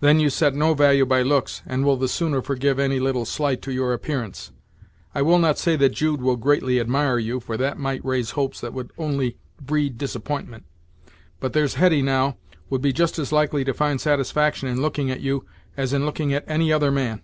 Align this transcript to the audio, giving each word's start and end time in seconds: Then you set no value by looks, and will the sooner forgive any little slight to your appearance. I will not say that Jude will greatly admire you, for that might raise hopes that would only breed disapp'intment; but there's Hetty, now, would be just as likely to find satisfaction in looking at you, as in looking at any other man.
Then 0.00 0.18
you 0.18 0.30
set 0.30 0.54
no 0.54 0.72
value 0.72 1.04
by 1.04 1.20
looks, 1.20 1.60
and 1.66 1.84
will 1.84 1.98
the 1.98 2.08
sooner 2.08 2.40
forgive 2.40 2.78
any 2.78 2.98
little 2.98 3.26
slight 3.26 3.60
to 3.60 3.70
your 3.70 3.92
appearance. 3.92 4.50
I 5.14 5.20
will 5.20 5.38
not 5.38 5.58
say 5.58 5.76
that 5.76 5.90
Jude 5.90 6.22
will 6.22 6.38
greatly 6.38 6.80
admire 6.80 7.18
you, 7.18 7.38
for 7.38 7.58
that 7.58 7.78
might 7.78 8.02
raise 8.02 8.30
hopes 8.30 8.62
that 8.62 8.72
would 8.72 8.92
only 8.96 9.36
breed 9.60 9.98
disapp'intment; 9.98 10.62
but 11.38 11.52
there's 11.52 11.74
Hetty, 11.74 12.00
now, 12.00 12.38
would 12.70 12.80
be 12.80 12.94
just 12.94 13.18
as 13.18 13.30
likely 13.30 13.62
to 13.64 13.74
find 13.74 14.00
satisfaction 14.00 14.70
in 14.70 14.80
looking 14.80 15.10
at 15.10 15.20
you, 15.20 15.44
as 15.76 15.92
in 15.92 16.06
looking 16.06 16.32
at 16.32 16.48
any 16.48 16.72
other 16.72 16.90
man. 16.90 17.20